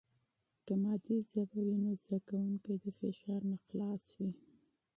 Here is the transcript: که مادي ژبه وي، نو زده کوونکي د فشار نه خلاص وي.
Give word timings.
که 0.65 0.73
مادي 0.83 1.17
ژبه 1.31 1.59
وي، 1.65 1.77
نو 1.83 1.91
زده 2.03 2.17
کوونکي 2.27 2.73
د 2.83 2.85
فشار 2.99 3.41
نه 3.51 3.57
خلاص 3.65 4.03
وي. 4.17 4.31